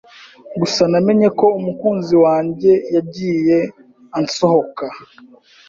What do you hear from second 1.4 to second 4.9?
umukunzi wanjye yagiye ansohoka.